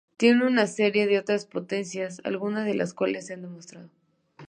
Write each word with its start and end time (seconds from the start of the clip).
Tiene 0.17 0.47
una 0.47 0.65
serie 0.65 1.05
de 1.05 1.19
otras 1.19 1.45
potencias, 1.45 2.21
algunas 2.23 2.65
de 2.65 2.73
las 2.73 2.95
cuales 2.95 3.27
se 3.27 3.35
ha 3.35 3.37
demostrado. 3.37 3.87